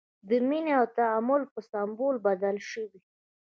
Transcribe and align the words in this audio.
د 0.29 0.31
مینې 0.47 0.71
او 0.79 0.85
تعامل 0.97 1.41
په 1.53 1.59
سمبول 1.69 2.15
بدل 2.27 2.55
شوی. 2.69 2.99